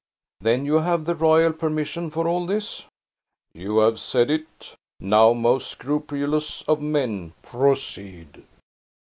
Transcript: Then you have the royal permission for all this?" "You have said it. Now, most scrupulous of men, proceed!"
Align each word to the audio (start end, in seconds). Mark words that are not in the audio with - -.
Then 0.39 0.65
you 0.65 0.77
have 0.79 1.05
the 1.05 1.13
royal 1.13 1.53
permission 1.53 2.09
for 2.09 2.27
all 2.27 2.47
this?" 2.47 2.85
"You 3.53 3.77
have 3.81 3.99
said 3.99 4.31
it. 4.31 4.73
Now, 4.99 5.31
most 5.33 5.69
scrupulous 5.69 6.63
of 6.63 6.81
men, 6.81 7.33
proceed!" 7.43 8.41